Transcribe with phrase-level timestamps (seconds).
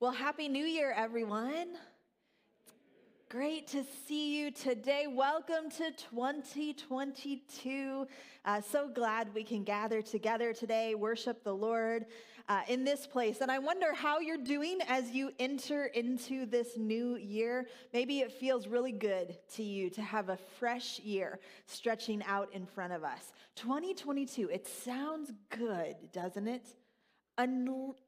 [0.00, 1.76] Well, Happy New Year, everyone.
[3.28, 5.06] Great to see you today.
[5.06, 8.06] Welcome to 2022.
[8.46, 12.06] Uh, so glad we can gather together today, worship the Lord
[12.48, 13.42] uh, in this place.
[13.42, 17.66] And I wonder how you're doing as you enter into this new year.
[17.92, 22.64] Maybe it feels really good to you to have a fresh year stretching out in
[22.64, 23.32] front of us.
[23.56, 26.64] 2022, it sounds good, doesn't it?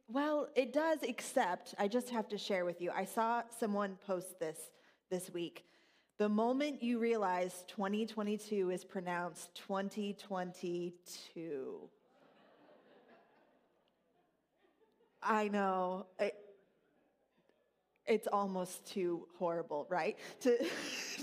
[0.09, 2.91] Well, it does, except I just have to share with you.
[2.95, 4.59] I saw someone post this
[5.11, 5.65] this week.
[6.19, 11.89] The moment you realize 2022 is pronounced 2022.
[15.23, 16.05] I know.
[16.19, 16.35] It,
[18.05, 20.19] it's almost too horrible, right?
[20.41, 20.59] To,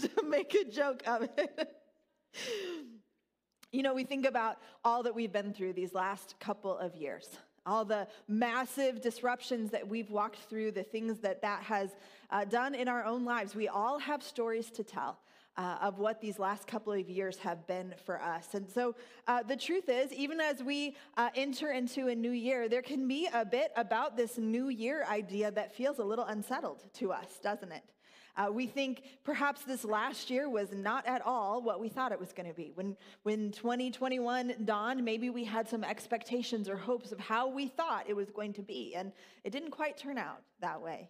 [0.02, 1.76] to make a joke of it.
[3.72, 7.38] you know, we think about all that we've been through these last couple of years
[7.66, 11.92] all the massive disruptions that we've walked through, the things that that has
[12.32, 13.56] uh, done in our own lives.
[13.56, 15.20] We all have stories to tell.
[15.58, 18.54] Uh, of what these last couple of years have been for us.
[18.54, 18.96] And so
[19.28, 23.10] uh, the truth is, even as we uh, enter into a new year, there can
[23.10, 27.40] be a bit about this new year idea that feels a little unsettled to us,
[27.44, 27.84] doesn't it?
[28.40, 32.20] Uh, we think perhaps this last year was not at all what we thought it
[32.20, 32.72] was going to be.
[32.74, 38.06] When, when 2021 dawned, maybe we had some expectations or hopes of how we thought
[38.08, 39.12] it was going to be, and
[39.44, 41.10] it didn't quite turn out that way.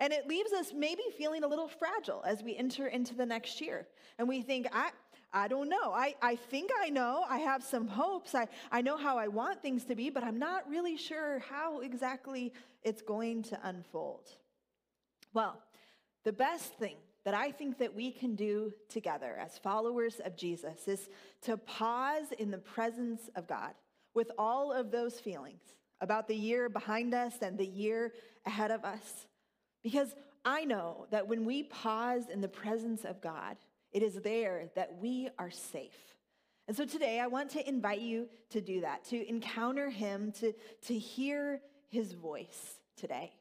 [0.00, 3.60] And it leaves us maybe feeling a little fragile as we enter into the next
[3.60, 3.86] year.
[4.18, 4.90] And we think, I,
[5.32, 5.92] I don't know.
[5.92, 7.24] I, I think I know.
[7.28, 8.34] I have some hopes.
[8.34, 11.80] I, I know how I want things to be, but I'm not really sure how
[11.80, 14.30] exactly it's going to unfold.
[15.34, 15.62] Well,
[16.28, 20.86] the best thing that I think that we can do together as followers of Jesus
[20.86, 21.08] is
[21.40, 23.72] to pause in the presence of God
[24.12, 25.62] with all of those feelings
[26.02, 28.12] about the year behind us and the year
[28.44, 29.26] ahead of us.
[29.82, 33.56] Because I know that when we pause in the presence of God,
[33.90, 36.14] it is there that we are safe.
[36.66, 40.52] And so today I want to invite you to do that, to encounter Him, to,
[40.88, 43.32] to hear His voice today.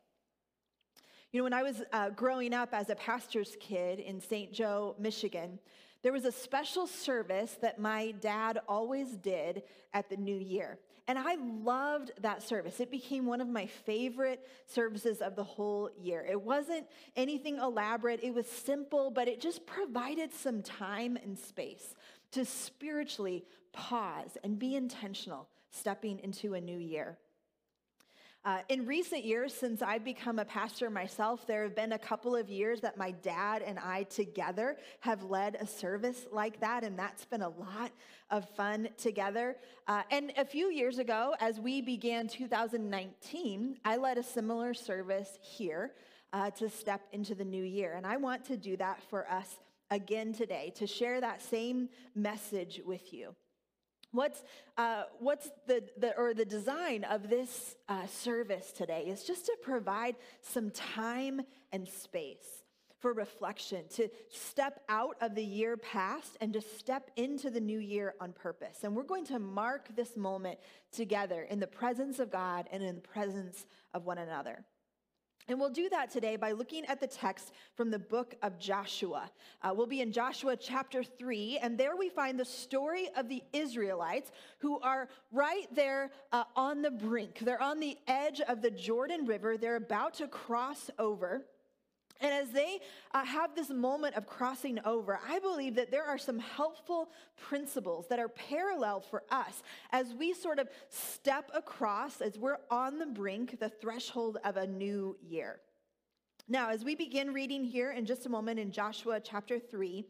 [1.31, 4.53] You know, when I was uh, growing up as a pastor's kid in St.
[4.53, 5.59] Joe, Michigan,
[6.01, 10.79] there was a special service that my dad always did at the new year.
[11.07, 12.79] And I loved that service.
[12.79, 16.25] It became one of my favorite services of the whole year.
[16.29, 16.85] It wasn't
[17.15, 21.95] anything elaborate, it was simple, but it just provided some time and space
[22.31, 27.17] to spiritually pause and be intentional stepping into a new year.
[28.47, 32.33] Uh, in recent years, since I've become a pastor myself, there have been a couple
[32.33, 36.97] of years that my dad and I together have led a service like that, and
[36.97, 37.91] that's been a lot
[38.31, 39.57] of fun together.
[39.85, 45.37] Uh, and a few years ago, as we began 2019, I led a similar service
[45.41, 45.91] here
[46.31, 47.95] uh, to step into the new year.
[47.97, 49.57] And I want to do that for us
[49.91, 53.35] again today, to share that same message with you.
[54.11, 54.43] What's,
[54.77, 59.57] uh, what's the, the, or the design of this uh, service today is just to
[59.61, 61.41] provide some time
[61.71, 62.63] and space
[62.99, 67.79] for reflection, to step out of the year past and to step into the new
[67.79, 68.79] year on purpose.
[68.83, 70.57] And we're going to mark this moment
[70.91, 74.63] together in the presence of God and in the presence of one another.
[75.49, 79.31] And we'll do that today by looking at the text from the book of Joshua.
[79.61, 83.41] Uh, we'll be in Joshua chapter 3, and there we find the story of the
[83.53, 87.39] Israelites who are right there uh, on the brink.
[87.39, 91.45] They're on the edge of the Jordan River, they're about to cross over.
[92.19, 92.79] And as they
[93.13, 98.07] uh, have this moment of crossing over, I believe that there are some helpful principles
[98.09, 99.61] that are parallel for us
[99.91, 104.65] as we sort of step across, as we're on the brink, the threshold of a
[104.65, 105.59] new year.
[106.47, 110.05] Now, as we begin reading here in just a moment in Joshua chapter 3,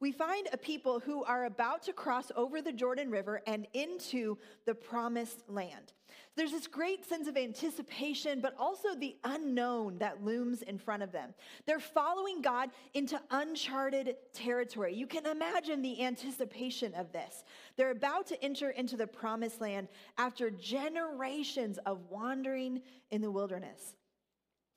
[0.00, 4.38] we find a people who are about to cross over the Jordan River and into
[4.66, 5.92] the promised land.
[6.36, 11.12] There's this great sense of anticipation, but also the unknown that looms in front of
[11.12, 11.32] them.
[11.64, 14.94] They're following God into uncharted territory.
[14.94, 17.44] You can imagine the anticipation of this.
[17.76, 19.88] They're about to enter into the promised land
[20.18, 23.94] after generations of wandering in the wilderness.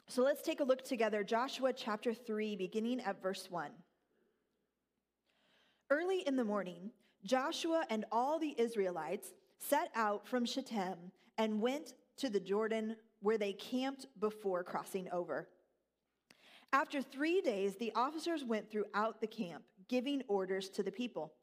[0.08, 1.24] So let's take a look together.
[1.24, 3.72] Joshua chapter 3, beginning at verse 1.
[5.90, 6.92] Early in the morning,
[7.26, 13.38] Joshua and all the Israelites set out from Shittim and went to the Jordan where
[13.38, 15.48] they camped before crossing over.
[16.74, 21.34] After three days, the officers went throughout the camp, giving orders to the people.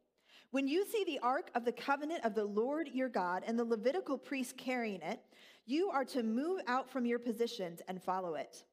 [0.50, 3.64] When you see the ark of the covenant of the Lord your God and the
[3.64, 5.20] Levitical priests carrying it,
[5.66, 8.64] You are to move out from your positions and follow it.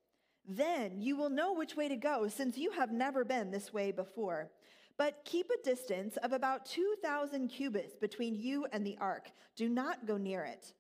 [0.46, 3.92] Then you will know which way to go, since you have never been this way
[3.92, 4.52] before.
[4.98, 9.32] But keep a distance of about 2,000 cubits between you and the ark.
[9.56, 10.74] Do not go near it.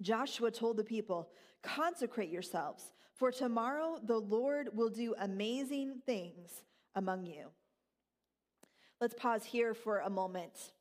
[0.00, 1.28] Joshua told the people,
[1.62, 6.62] Consecrate yourselves, for tomorrow the Lord will do amazing things
[6.94, 7.48] among you.
[9.00, 10.72] Let's pause here for a moment.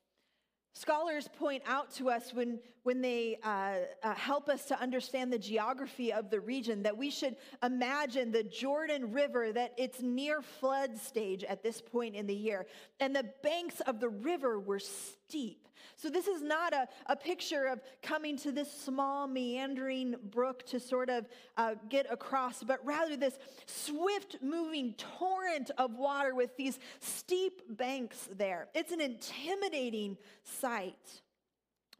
[0.74, 5.39] Scholars point out to us when, when they uh, uh, help us to understand the
[5.39, 10.98] geography of the region that we should imagine the Jordan River, that it's near flood
[10.98, 12.68] stage at this point in the year.
[13.00, 15.68] And the banks of the river were steep.
[15.95, 20.79] So, this is not a, a picture of coming to this small meandering brook to
[20.79, 21.27] sort of
[21.57, 28.29] uh, get across, but rather this swift moving torrent of water with these steep banks
[28.37, 28.67] there.
[28.73, 31.21] It's an intimidating sight.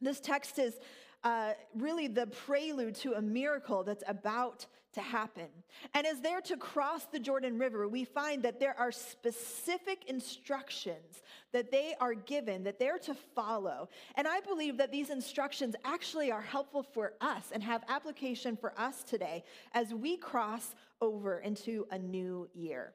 [0.02, 0.80] This text is
[1.24, 5.48] uh, really the prelude to a miracle that's about to happen.
[5.94, 11.22] And as they're to cross the Jordan River, we find that there are specific instructions
[11.52, 13.90] that they are given that they're to follow.
[14.16, 18.78] And I believe that these instructions actually are helpful for us and have application for
[18.80, 19.44] us today
[19.74, 22.94] as we cross over into a new year.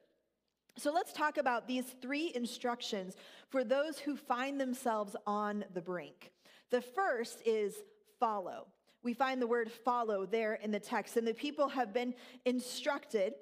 [0.77, 3.15] So let's talk about these three instructions
[3.49, 6.31] for those who find themselves on the brink.
[6.69, 7.75] The first is
[8.19, 8.67] follow.
[9.05, 13.35] We find the word follow there in the text, and the people have been instructed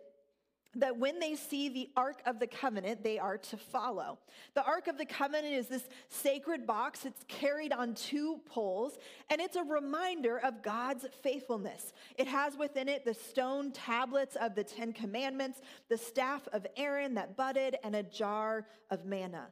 [0.75, 4.19] that when they see the Ark of the Covenant, they are to follow.
[4.55, 7.05] The Ark of the Covenant is this sacred box.
[7.05, 8.97] It's carried on two poles,
[9.29, 11.93] and it's a reminder of God's faithfulness.
[12.17, 17.13] It has within it the stone tablets of the Ten Commandments, the staff of Aaron
[17.13, 19.47] that budded, and a jar of manna.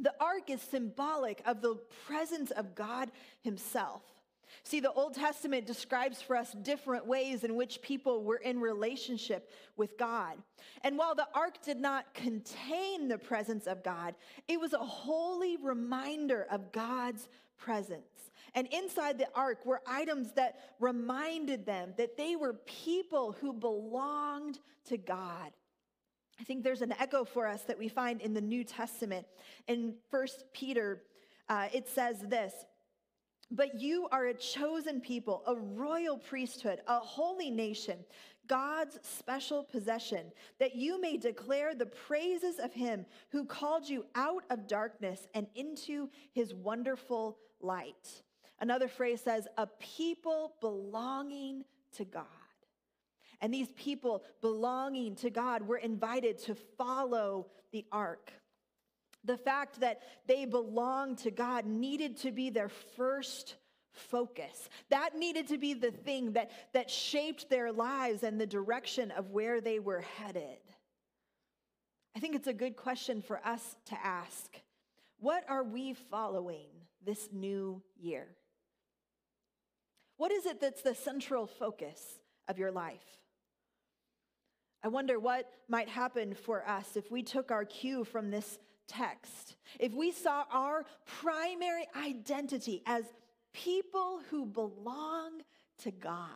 [0.00, 3.12] The Ark is symbolic of the presence of God
[3.42, 4.02] Himself.
[4.62, 9.50] See, the Old Testament describes for us different ways in which people were in relationship
[9.76, 10.36] with God.
[10.82, 14.14] And while the ark did not contain the presence of God,
[14.48, 18.30] it was a holy reminder of God's presence.
[18.54, 24.58] And inside the ark were items that reminded them that they were people who belonged
[24.86, 25.52] to God.
[26.40, 29.26] I think there's an echo for us that we find in the New Testament.
[29.68, 31.02] In First Peter,
[31.48, 32.54] uh, it says this
[33.50, 37.98] but you are a chosen people, a royal priesthood, a holy nation,
[38.46, 44.44] God's special possession, that you may declare the praises of him who called you out
[44.50, 48.22] of darkness and into his wonderful light.
[48.60, 51.64] Another phrase says, a people belonging
[51.96, 52.24] to God.
[53.40, 58.32] And these people belonging to God were invited to follow the ark.
[59.24, 63.56] The fact that they belonged to God needed to be their first
[63.92, 64.68] focus.
[64.88, 69.30] That needed to be the thing that, that shaped their lives and the direction of
[69.30, 70.58] where they were headed.
[72.16, 74.60] I think it's a good question for us to ask.
[75.18, 76.68] What are we following
[77.04, 78.26] this new year?
[80.16, 82.00] What is it that's the central focus
[82.48, 83.04] of your life?
[84.82, 88.58] I wonder what might happen for us if we took our cue from this
[88.90, 93.04] text, if we saw our primary identity as
[93.52, 95.42] people who belong
[95.82, 96.28] to God,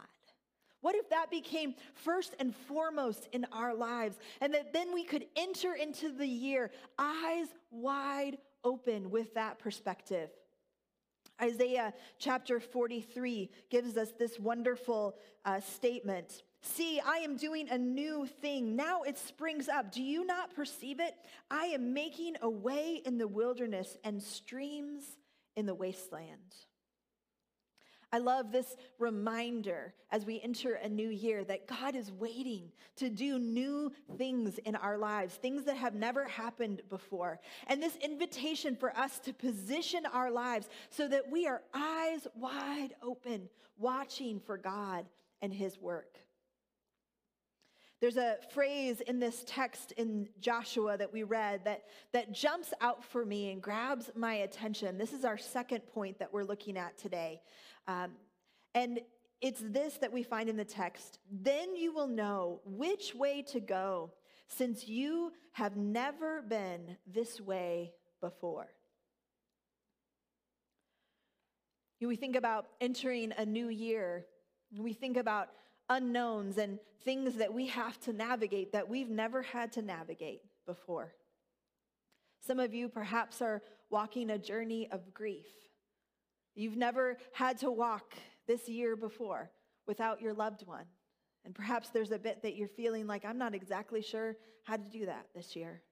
[0.81, 4.19] what if that became first and foremost in our lives?
[4.40, 10.29] And that then we could enter into the year eyes wide open with that perspective.
[11.40, 16.43] Isaiah chapter 43 gives us this wonderful uh, statement.
[16.66, 18.75] See, I am doing a new thing.
[18.75, 19.92] Now it springs up.
[19.92, 21.14] Do you not perceive it?
[21.50, 25.04] I am making a way in the wilderness and streams
[25.56, 26.54] in the wasteland.
[28.11, 33.11] I love this reminder as we enter a new year that God is waiting to
[33.11, 37.40] do new things in our lives, things that have never happened before.
[37.66, 42.94] And this invitation for us to position our lives so that we are eyes wide
[43.02, 45.04] open, watching for God
[45.42, 46.16] and His work.
[48.05, 53.03] There's a phrase in this text in Joshua that we read that, that jumps out
[53.03, 54.99] for me and grabs my attention.
[54.99, 57.41] This is our second point that we're looking at today.
[57.89, 58.11] Um,
[58.75, 59.01] and
[59.41, 61.19] it's this that we find in the text.
[61.33, 64.11] Then you will know which way to go,
[64.49, 68.67] since you have never been this way before.
[72.03, 74.27] We think about entering a new year.
[74.77, 75.49] We think about
[75.88, 81.14] unknowns and things that we have to navigate that we've never had to navigate before.
[82.47, 85.47] Some of you perhaps are walking a journey of grief.
[86.55, 88.14] You've never had to walk
[88.47, 89.50] this year before
[89.87, 90.85] without your loved one.
[91.45, 94.83] And perhaps there's a bit that you're feeling like, I'm not exactly sure how to
[94.83, 95.83] do that this year.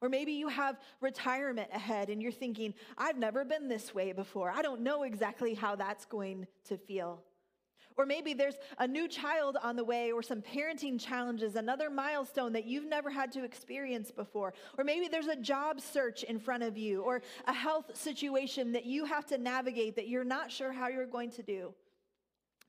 [0.00, 4.50] Or maybe you have retirement ahead and you're thinking, I've never been this way before.
[4.50, 7.22] I don't know exactly how that's going to feel.
[7.96, 12.52] Or maybe there's a new child on the way, or some parenting challenges, another milestone
[12.54, 14.52] that you've never had to experience before.
[14.76, 18.84] Or maybe there's a job search in front of you, or a health situation that
[18.84, 21.72] you have to navigate that you're not sure how you're going to do.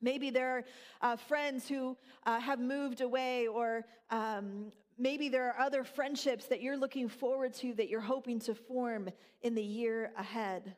[0.00, 0.64] Maybe there are
[1.12, 6.62] uh, friends who uh, have moved away, or um, maybe there are other friendships that
[6.62, 9.08] you're looking forward to that you're hoping to form
[9.42, 10.76] in the year ahead.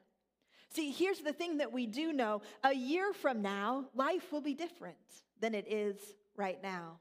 [0.70, 4.54] See, here's the thing that we do know a year from now, life will be
[4.54, 4.96] different
[5.40, 5.96] than it is
[6.36, 6.98] right now.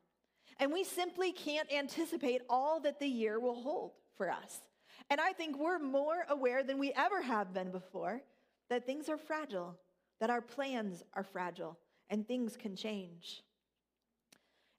[0.60, 4.62] And we simply can't anticipate all that the year will hold for us.
[5.10, 8.22] And I think we're more aware than we ever have been before
[8.70, 9.78] that things are fragile,
[10.20, 11.78] that our plans are fragile,
[12.10, 13.44] and things can change.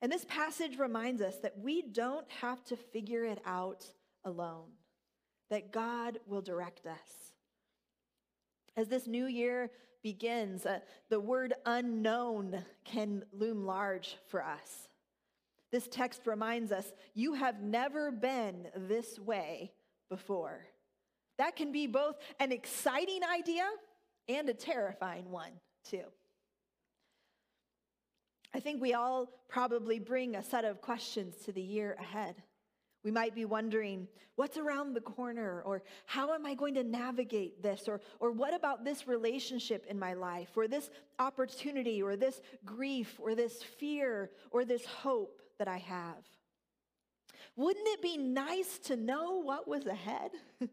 [0.02, 3.84] And this passage reminds us that we don't have to figure it out
[4.24, 4.70] alone,
[5.50, 7.27] that God will direct us.
[8.78, 9.72] As this new year
[10.04, 10.78] begins, uh,
[11.10, 14.88] the word unknown can loom large for us.
[15.72, 19.72] This text reminds us you have never been this way
[20.08, 20.64] before.
[21.38, 23.68] That can be both an exciting idea
[24.28, 25.50] and a terrifying one,
[25.82, 26.04] too.
[28.54, 32.36] I think we all probably bring a set of questions to the year ahead.
[33.04, 35.62] We might be wondering, what's around the corner?
[35.64, 37.88] Or how am I going to navigate this?
[37.88, 40.50] Or, or what about this relationship in my life?
[40.56, 42.02] Or this opportunity?
[42.02, 43.18] Or this grief?
[43.20, 44.30] Or this fear?
[44.50, 46.24] Or this hope that I have?
[47.56, 50.30] Wouldn't it be nice to know what was ahead?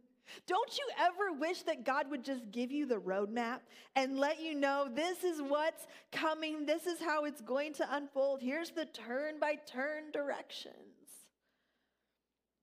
[0.48, 3.60] Don't you ever wish that God would just give you the roadmap
[3.96, 8.42] and let you know this is what's coming, this is how it's going to unfold,
[8.42, 10.95] here's the turn by turn directions?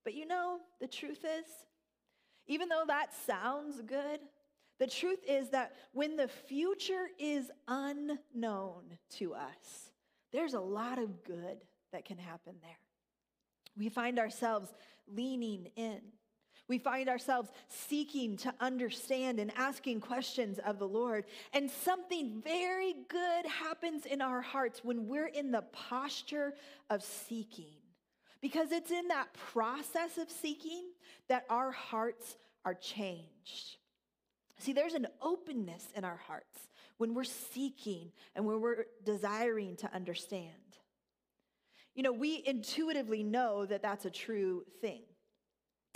[0.05, 1.47] But you know, the truth is,
[2.47, 4.21] even though that sounds good,
[4.79, 9.91] the truth is that when the future is unknown to us,
[10.33, 11.59] there's a lot of good
[11.93, 12.79] that can happen there.
[13.77, 14.73] We find ourselves
[15.07, 16.01] leaning in.
[16.69, 21.27] We find ourselves seeking to understand and asking questions of the Lord.
[21.53, 26.55] And something very good happens in our hearts when we're in the posture
[26.89, 27.82] of seeking
[28.43, 30.91] because it's in that process of seeking
[31.29, 33.79] that our hearts are changed.
[34.59, 36.69] See, there's an openness in our hearts
[36.99, 40.51] when we're seeking and when we're desiring to understand.
[41.95, 45.03] You know, we intuitively know that that's a true thing.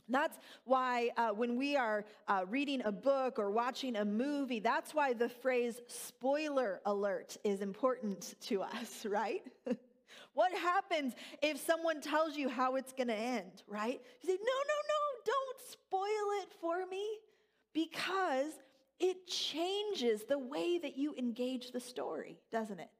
[0.08, 4.94] That's why uh, when we are uh, reading a book or watching a movie, that's
[4.94, 9.42] why the phrase spoiler alert is important to us, right?
[10.34, 14.00] What happens if someone tells you how it's going to end, right?
[14.22, 17.06] You say, no, no, no, don't spoil it for me
[17.72, 18.52] because
[18.98, 22.90] it changes the way that you engage the story, doesn't it?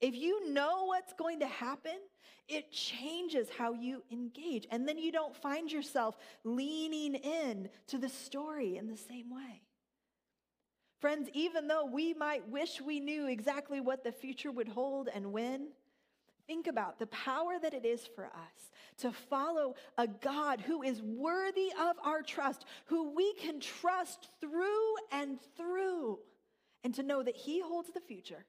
[0.00, 1.96] If you know what's going to happen,
[2.48, 4.66] it changes how you engage.
[4.70, 9.62] And then you don't find yourself leaning in to the story in the same way.
[11.00, 15.32] Friends, even though we might wish we knew exactly what the future would hold and
[15.32, 15.68] when,
[16.66, 21.00] Think about the power that it is for us to follow a God who is
[21.00, 26.18] worthy of our trust, who we can trust through and through,
[26.82, 28.46] and to know that He holds the future.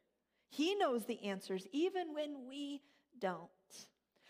[0.49, 2.81] He knows the answers, even when we
[3.19, 3.49] don't.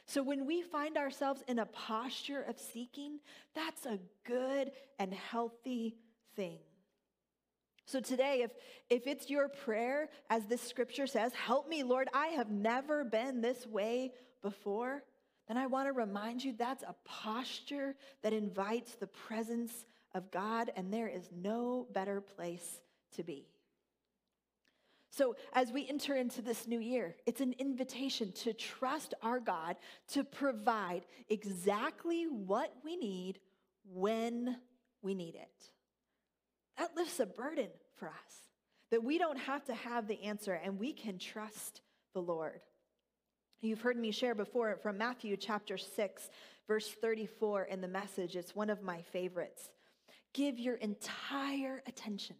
[0.05, 3.19] So when we find ourselves in a posture of seeking,
[3.55, 5.95] that's a good and healthy
[6.35, 6.59] thing.
[7.87, 8.51] So today, if,
[8.89, 13.39] if it's your prayer, as this scripture says, help me, Lord, I have never been
[13.39, 15.05] this way before,
[15.47, 20.69] then I want to remind you that's a posture that invites the presence of God,
[20.75, 22.81] and there is no better place
[23.15, 23.47] to be.
[25.09, 29.77] So, as we enter into this new year, it's an invitation to trust our God
[30.09, 33.39] to provide exactly what we need
[33.85, 34.57] when
[35.01, 35.71] we need it.
[36.77, 38.47] That lifts a burden for us
[38.91, 41.81] that we don't have to have the answer and we can trust
[42.13, 42.61] the Lord.
[43.61, 46.29] You've heard me share before from Matthew chapter 6,
[46.67, 48.35] verse 34 in the message.
[48.35, 49.69] It's one of my favorites.
[50.33, 52.35] Give your entire attention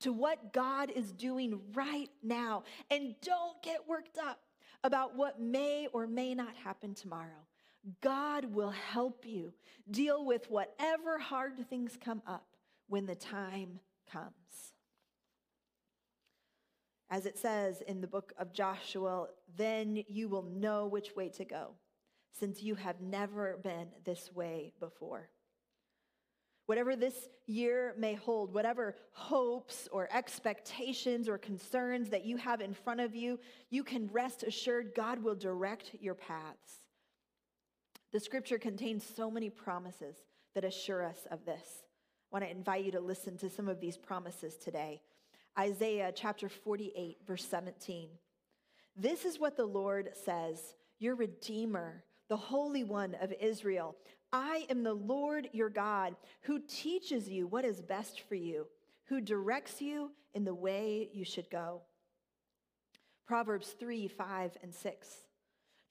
[0.00, 4.40] to what God is doing right now and don't get worked up
[4.84, 7.46] about what may or may not happen tomorrow.
[8.02, 9.52] God will help you
[9.90, 12.55] deal with whatever hard things come up
[12.88, 14.72] when the time comes.
[17.08, 21.44] As it says in the book of Joshua, then you will know which way to
[21.44, 21.74] go,
[22.32, 25.30] since you have never been this way before.
[26.66, 32.74] Whatever this year may hold, whatever hopes or expectations or concerns that you have in
[32.74, 33.38] front of you,
[33.70, 36.80] you can rest assured God will direct your paths.
[38.12, 40.16] The scripture contains so many promises
[40.56, 41.84] that assure us of this.
[42.36, 45.00] Want to invite you to listen to some of these promises today.
[45.58, 48.10] Isaiah chapter 48, verse 17.
[48.94, 53.96] This is what the Lord says, your Redeemer, the Holy One of Israel.
[54.34, 58.66] I am the Lord your God who teaches you what is best for you,
[59.06, 61.80] who directs you in the way you should go.
[63.26, 65.08] Proverbs 3 5 and 6.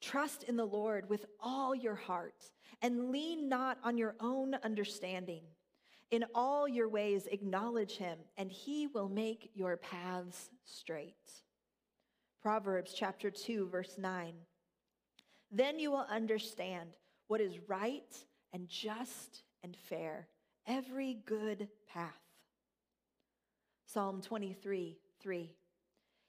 [0.00, 2.44] Trust in the Lord with all your heart
[2.82, 5.42] and lean not on your own understanding.
[6.10, 11.14] In all your ways, acknowledge him, and he will make your paths straight.
[12.40, 14.34] Proverbs chapter 2, verse 9.
[15.50, 16.90] Then you will understand
[17.26, 20.28] what is right and just and fair,
[20.66, 22.12] every good path.
[23.86, 25.50] Psalm 23, 3.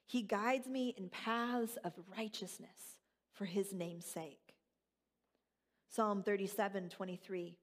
[0.06, 2.98] He guides me in paths of righteousness
[3.32, 4.54] for his name's sake.
[5.90, 7.56] Psalm 37, 23.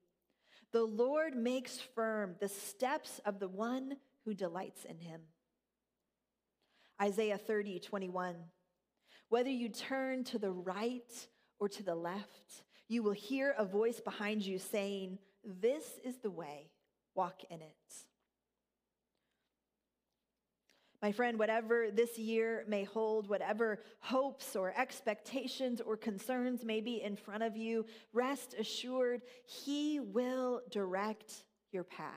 [0.76, 5.22] The Lord makes firm the steps of the one who delights in him.
[7.02, 8.36] Isaiah 30, 21.
[9.30, 11.30] Whether you turn to the right
[11.62, 16.30] or to the left, you will hear a voice behind you saying, This is the
[16.30, 16.72] way,
[17.16, 17.96] walk in it.
[21.02, 27.02] My friend, whatever this year may hold, whatever hopes or expectations or concerns may be
[27.02, 32.14] in front of you, rest assured He will direct your paths.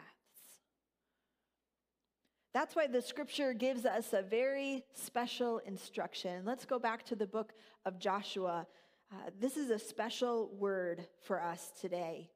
[2.55, 6.45] That's why the scripture gives us a very special instruction.
[6.47, 7.53] Let's go back to the book
[7.85, 8.67] of Joshua.
[9.13, 12.31] Uh, this is a special word for us today.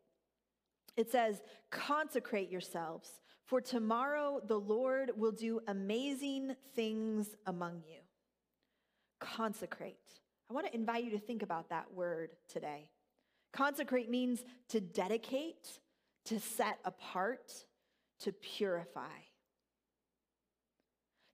[0.96, 1.40] It says,
[1.70, 3.21] consecrate yourselves
[3.52, 7.98] for tomorrow the Lord will do amazing things among you.
[9.20, 9.98] Consecrate.
[10.48, 12.88] I want to invite you to think about that word today.
[13.52, 15.68] Consecrate means to dedicate,
[16.24, 17.52] to set apart,
[18.20, 19.20] to purify.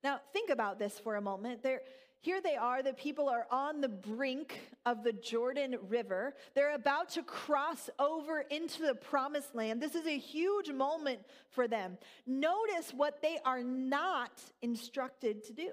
[0.02, 1.62] Now, think about this for a moment.
[1.62, 1.82] There,
[2.20, 6.34] here they are, the people are on the brink of the Jordan River.
[6.54, 9.80] They're about to cross over into the promised land.
[9.80, 11.96] This is a huge moment for them.
[12.26, 15.70] Notice what they are not instructed to do.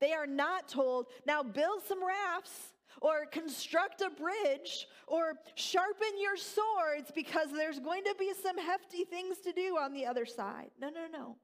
[0.00, 6.36] They are not told, now build some rafts or construct a bridge or sharpen your
[6.36, 10.70] swords because there's going to be some hefty things to do on the other side.
[10.80, 11.36] No, no, no.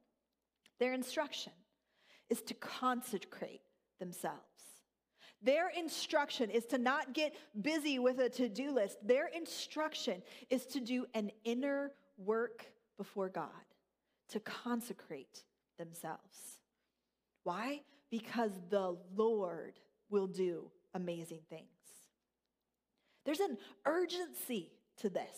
[0.78, 1.52] Their instruction
[2.28, 3.60] is to consecrate
[4.00, 4.40] themselves.
[5.42, 8.98] Their instruction is to not get busy with a to do list.
[9.06, 12.66] Their instruction is to do an inner work
[12.98, 13.48] before God,
[14.30, 15.44] to consecrate
[15.78, 16.60] themselves.
[17.44, 17.82] Why?
[18.10, 19.78] Because the Lord
[20.10, 21.64] will do amazing things.
[23.24, 25.36] There's an urgency to this.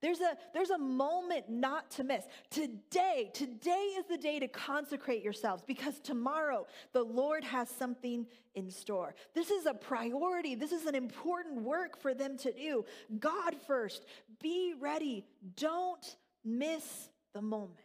[0.00, 2.24] There's a, there's a moment not to miss.
[2.48, 8.70] Today, today is the day to consecrate yourselves because tomorrow the Lord has something in
[8.70, 9.14] store.
[9.34, 10.54] This is a priority.
[10.54, 12.84] This is an important work for them to do.
[13.18, 14.06] God first.
[14.42, 15.24] Be ready.
[15.56, 17.76] Don't miss the moment.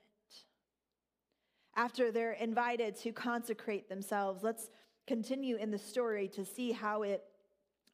[1.75, 4.69] After they're invited to consecrate themselves, let's
[5.06, 7.23] continue in the story to see how it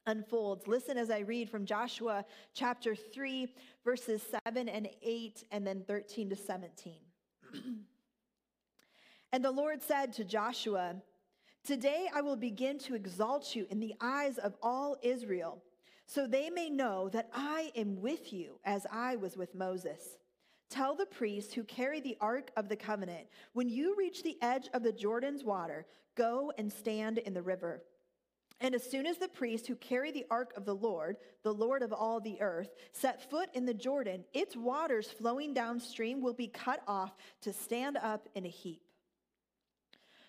[0.06, 0.66] unfolds.
[0.66, 3.52] Listen as I read from Joshua chapter 3,
[3.84, 6.94] verses 7 and 8, and then 13 to 17.
[9.32, 10.96] and the Lord said to Joshua,
[11.64, 15.62] Today I will begin to exalt you in the eyes of all Israel,
[16.06, 20.18] so they may know that I am with you as I was with Moses.
[20.68, 24.68] Tell the priests who carry the ark of the covenant, when you reach the edge
[24.72, 25.86] of the Jordan's water,
[26.16, 27.82] go and stand in the river.
[28.62, 31.82] And as soon as the priests who carry the ark of the Lord, the Lord
[31.82, 36.46] of all the earth, set foot in the Jordan, its waters flowing downstream will be
[36.46, 38.80] cut off to stand up in a heap.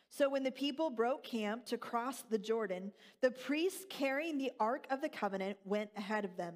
[0.09, 2.91] So when the people broke camp to cross the Jordan,
[3.21, 6.55] the priests carrying the ark of the covenant went ahead of them.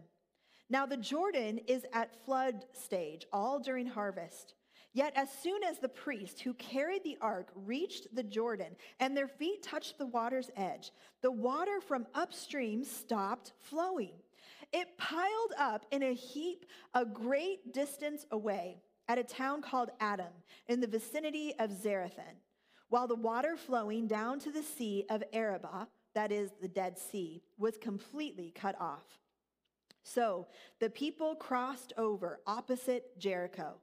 [0.72, 4.56] Now the Jordan is at flood stage, all during harvest.
[4.98, 9.28] Yet, as soon as the priest who carried the ark reached the Jordan and their
[9.28, 14.14] feet touched the water's edge, the water from upstream stopped flowing.
[14.74, 20.34] It piled up in a heap a great distance away at a town called Adam
[20.68, 22.42] in the vicinity of Zarethan.
[22.90, 27.44] while the water flowing down to the sea of Arabah, that is the Dead Sea,
[27.58, 29.20] was completely cut off.
[30.04, 30.48] So
[30.80, 33.76] the people crossed over opposite Jericho.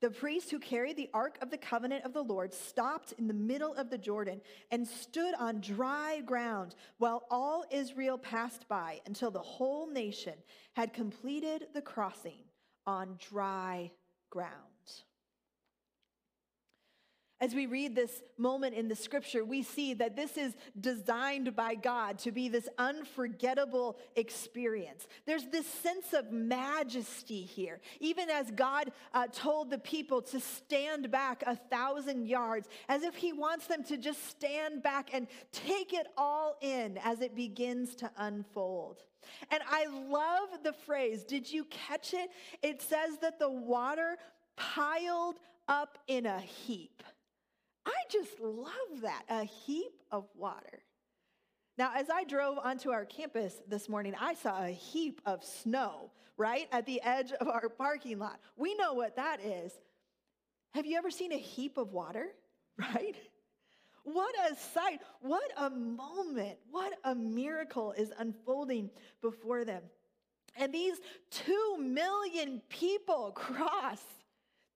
[0.00, 3.34] The priests who carried the ark of the covenant of the Lord stopped in the
[3.34, 9.30] middle of the Jordan and stood on dry ground while all Israel passed by until
[9.30, 10.34] the whole nation
[10.74, 12.40] had completed the crossing
[12.86, 13.90] on dry
[14.30, 14.73] ground.
[17.44, 21.74] As we read this moment in the scripture, we see that this is designed by
[21.74, 25.06] God to be this unforgettable experience.
[25.26, 27.82] There's this sense of majesty here.
[28.00, 33.14] Even as God uh, told the people to stand back a thousand yards, as if
[33.14, 37.94] He wants them to just stand back and take it all in as it begins
[37.96, 39.04] to unfold.
[39.50, 42.30] And I love the phrase, did you catch it?
[42.62, 44.16] It says that the water
[44.56, 45.34] piled
[45.68, 47.02] up in a heap.
[47.86, 50.82] I just love that a heap of water.
[51.76, 56.12] Now, as I drove onto our campus this morning, I saw a heap of snow
[56.36, 58.38] right at the edge of our parking lot.
[58.56, 59.72] We know what that is.
[60.72, 62.28] Have you ever seen a heap of water?
[62.76, 63.14] Right?
[64.02, 65.00] What a sight.
[65.20, 66.58] What a moment.
[66.72, 68.90] What a miracle is unfolding
[69.22, 69.82] before them.
[70.56, 70.98] And these
[71.30, 74.02] two million people cross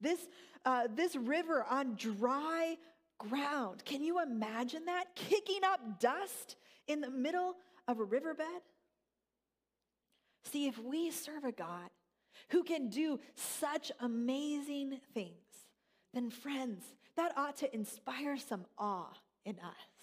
[0.00, 0.28] this,
[0.64, 2.76] uh, this river on dry
[3.18, 3.85] ground.
[3.85, 5.14] Can you imagine that?
[5.14, 8.62] Kicking up dust in the middle of a riverbed?
[10.44, 11.90] See, if we serve a God
[12.50, 15.35] who can do such amazing things,
[16.14, 16.85] then friends,
[17.16, 19.12] that ought to inspire some awe
[19.44, 19.98] in us.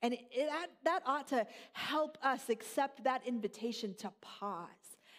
[0.00, 4.68] And it, that, that ought to help us accept that invitation to pause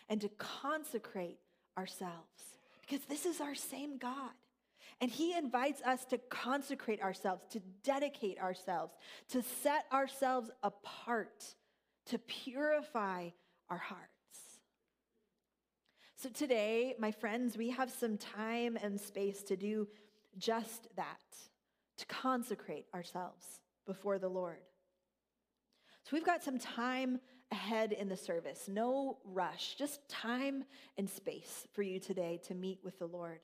[0.09, 1.39] and to consecrate
[1.77, 4.31] ourselves because this is our same God.
[5.01, 8.95] And he invites us to consecrate ourselves, to dedicate ourselves,
[9.29, 11.43] to set ourselves apart,
[12.07, 13.29] to purify
[13.69, 14.11] our hearts.
[16.15, 19.87] So today, my friends, we have some time and space to do
[20.37, 21.19] just that,
[21.97, 24.61] to consecrate ourselves before the Lord.
[26.03, 27.19] So we've got some time
[27.51, 30.63] ahead in the service, no rush, just time
[30.97, 33.39] and space for you today to meet with the Lord.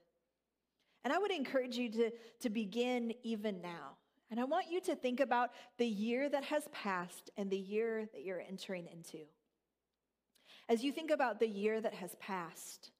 [1.03, 2.11] And I would encourage you to,
[2.41, 3.97] to begin even now.
[4.29, 8.07] And I want you to think about the year that has passed and the year
[8.13, 9.19] that you're entering into.
[10.69, 12.91] As you think about the year that has passed,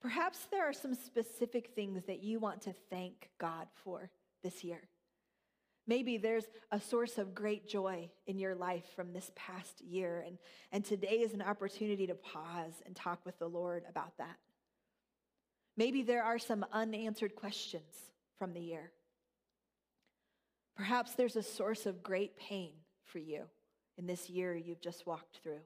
[0.00, 4.10] perhaps there are some specific things that you want to thank God for
[4.44, 4.82] this year.
[5.88, 10.38] Maybe there's a source of great joy in your life from this past year, and,
[10.70, 14.36] and today is an opportunity to pause and talk with the Lord about that.
[15.76, 18.92] Maybe there are some unanswered questions from the year.
[20.76, 22.72] Perhaps there's a source of great pain
[23.04, 23.44] for you
[23.98, 25.60] in this year you've just walked through.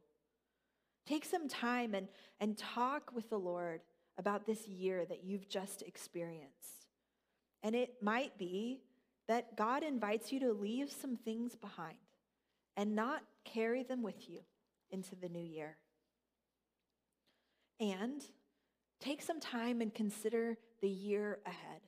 [1.07, 2.09] Take some time and,
[2.41, 3.81] and talk with the Lord
[4.19, 6.89] about this year that you've just experienced.
[7.63, 8.81] And it might be
[9.29, 11.97] that God invites you to leave some things behind
[12.77, 14.41] and not carry them with you
[14.91, 15.77] into the new year.
[17.81, 18.23] And
[19.05, 21.81] Take some time and consider the year ahead.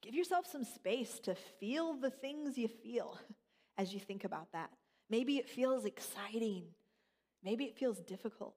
[0.00, 3.18] Give yourself some space to feel the things you feel
[3.78, 4.70] as you think about that.
[5.10, 6.64] Maybe it feels exciting.
[7.44, 8.56] Maybe it feels difficult.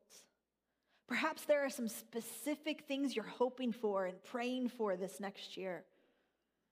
[1.10, 5.84] Perhaps there are some specific things you're hoping for and praying for this next year.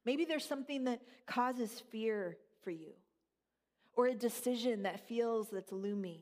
[0.06, 2.94] Maybe there's something that causes fear for you,
[3.98, 6.22] or a decision that feels that's looming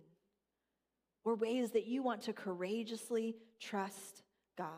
[1.26, 4.24] or ways that you want to courageously trust
[4.58, 4.70] God.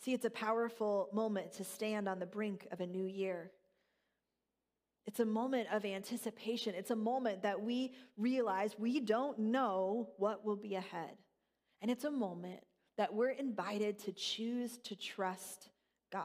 [0.00, 3.50] See, it's a powerful moment to stand on the brink of a new year.
[5.06, 6.74] It's a moment of anticipation.
[6.74, 11.16] It's a moment that we realize we don't know what will be ahead.
[11.82, 12.60] And it's a moment
[12.96, 15.70] that we're invited to choose to trust
[16.12, 16.24] God.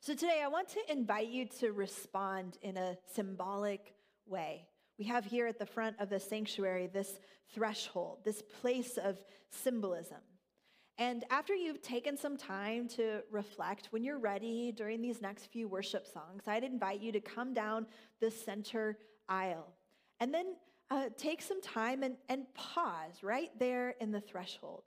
[0.00, 3.94] So today, I want to invite you to respond in a symbolic
[4.26, 4.66] way.
[4.98, 7.18] We have here at the front of the sanctuary this
[7.54, 9.18] threshold, this place of
[9.50, 10.18] symbolism.
[10.98, 15.68] And after you've taken some time to reflect, when you're ready during these next few
[15.68, 17.86] worship songs, I'd invite you to come down
[18.20, 18.96] the center
[19.28, 19.74] aisle
[20.20, 20.56] and then
[20.90, 24.84] uh, take some time and, and pause right there in the threshold.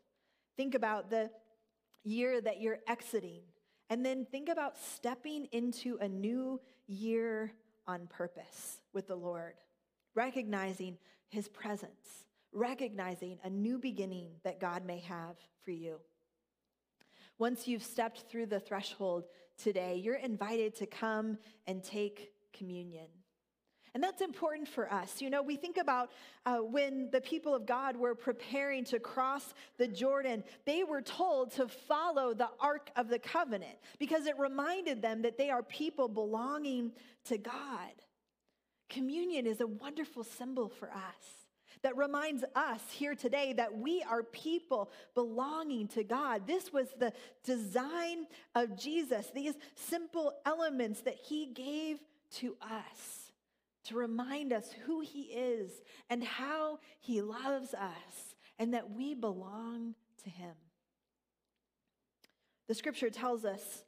[0.58, 1.30] Think about the
[2.04, 3.42] year that you're exiting,
[3.90, 7.52] and then think about stepping into a new year
[7.86, 9.54] on purpose with the Lord
[10.20, 10.98] recognizing
[11.30, 15.96] his presence, recognizing a new beginning that God may have for you.
[17.38, 19.24] Once you've stepped through the threshold,
[19.58, 23.08] today, you're invited to come and take communion.
[23.94, 25.22] And that's important for us.
[25.22, 26.12] You know, we think about
[26.46, 31.54] uh, when the people of God were preparing to cross the Jordan, they were told
[31.54, 36.10] to follow the Ark of the Covenant because it reminded them that they are people
[36.10, 36.92] belonging
[37.30, 37.94] to God.
[38.90, 41.40] Communion is a wonderful symbol for us
[41.82, 46.46] that reminds us here today that we are people belonging to God.
[46.46, 48.26] This was the design
[48.56, 52.00] of Jesus, these simple elements that he gave
[52.32, 53.32] to us
[53.86, 55.72] to remind us who he is
[56.10, 60.54] and how he loves us and that we belong to him.
[62.68, 63.84] The scripture tells us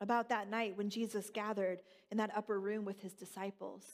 [0.00, 1.80] about that night when Jesus gathered
[2.10, 3.84] in that upper room with his disciples.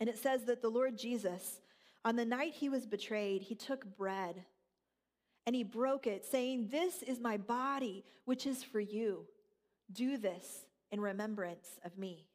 [0.00, 1.60] And it says that the Lord Jesus
[2.04, 4.44] on the night he was betrayed, he took bread
[5.46, 9.26] and he broke it, saying, This is my body, which is for you.
[9.92, 12.26] Do this in remembrance of me.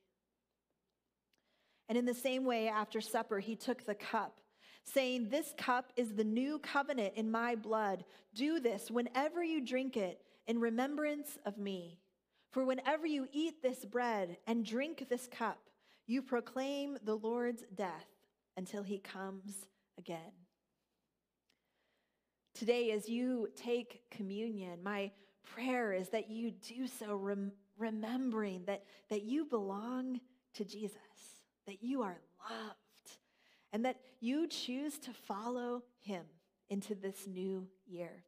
[1.89, 4.39] And in the same way, after supper, he took the cup,
[4.83, 8.03] saying, This cup is the new covenant in my blood.
[8.33, 11.99] Do this whenever you drink it in remembrance of me.
[12.51, 15.69] For whenever you eat this bread and drink this cup,
[16.07, 18.07] you proclaim the Lord's death
[18.57, 20.19] until he comes again.
[22.53, 25.11] Today, as you take communion, my
[25.43, 30.19] prayer is that you do so rem- remembering that, that you belong
[30.53, 30.97] to Jesus,
[31.65, 33.17] that you are loved,
[33.71, 36.23] and that you choose to follow him
[36.69, 38.23] into this new year.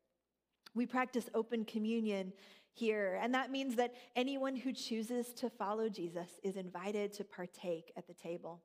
[0.73, 2.33] We practice open communion
[2.75, 7.91] here, and that means that anyone who chooses to follow Jesus is invited to partake
[7.97, 8.61] at the table.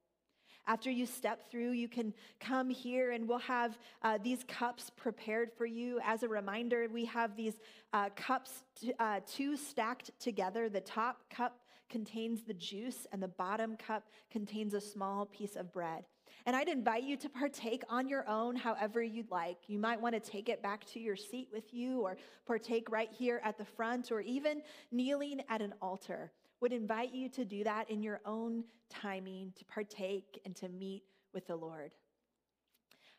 [0.67, 5.51] After you step through, you can come here and we'll have uh, these cups prepared
[5.57, 6.01] for you.
[6.05, 7.55] As a reminder, we have these
[7.93, 10.69] uh, cups, t- uh, two stacked together.
[10.69, 15.73] The top cup contains the juice, and the bottom cup contains a small piece of
[15.73, 16.05] bread.
[16.47, 19.59] And I'd invite you to partake on your own, however you'd like.
[19.69, 23.11] You might want to take it back to your seat with you, or partake right
[23.13, 27.65] here at the front, or even kneeling at an altar would invite you to do
[27.65, 31.95] that in your own timing, to partake and to meet with the Lord.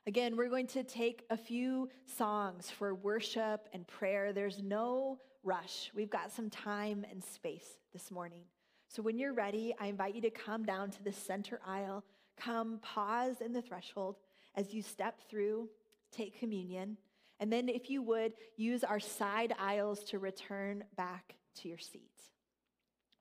[0.07, 4.33] Again, we're going to take a few songs for worship and prayer.
[4.33, 5.91] There's no rush.
[5.93, 8.43] We've got some time and space this morning.
[8.87, 12.03] So when you're ready, I invite you to come down to the center aisle.
[12.43, 14.15] Come, pause in the threshold
[14.55, 15.69] as you step through,
[16.11, 16.97] take communion.
[17.39, 22.11] And then, if you would, use our side aisles to return back to your seat.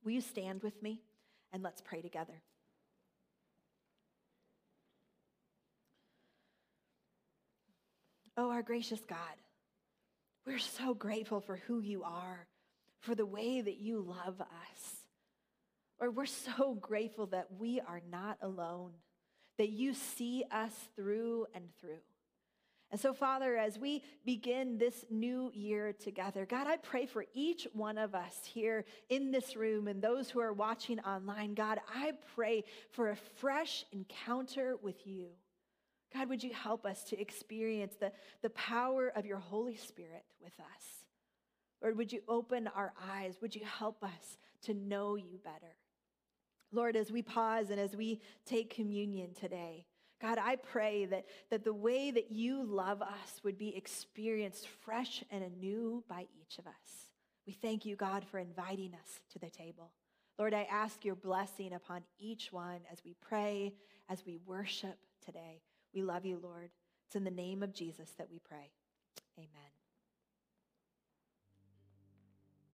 [0.05, 1.03] Will you stand with me
[1.53, 2.43] and let's pray together?
[8.37, 9.19] Oh, our gracious God,
[10.47, 12.47] we're so grateful for who you are,
[13.01, 15.05] for the way that you love us.
[15.99, 18.93] Or we're so grateful that we are not alone,
[19.61, 21.99] that you see us through and through.
[22.91, 27.69] And so, Father, as we begin this new year together, God, I pray for each
[27.75, 31.53] one of us here in this room and those who are watching online.
[31.53, 35.27] God, I pray for a fresh encounter with you.
[36.15, 40.59] God, would you help us to experience the, the power of your Holy Spirit with
[40.59, 41.05] us?
[41.83, 43.37] Lord, would you open our eyes?
[43.43, 45.77] Would you help us to know you better?
[46.73, 49.87] Lord, as we pause and as we take communion today,
[50.21, 55.25] God, I pray that, that the way that you love us would be experienced fresh
[55.31, 57.09] and anew by each of us.
[57.47, 59.93] We thank you, God, for inviting us to the table.
[60.39, 63.73] Lord, I ask your blessing upon each one as we pray,
[64.09, 65.63] as we worship today.
[65.95, 66.71] We love you, Lord.
[67.07, 68.71] It's in the name of Jesus that we pray.
[69.39, 69.80] Amen.